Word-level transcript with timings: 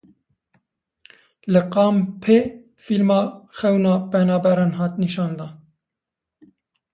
Li 1.53 1.61
kampê 1.73 2.37
fîlma 2.83 3.21
xewna 3.57 3.95
penaberan 4.11 4.71
hat 4.79 4.93
nîşandan. 5.03 5.53